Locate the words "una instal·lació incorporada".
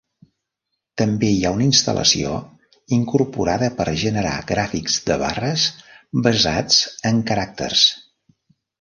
1.57-3.71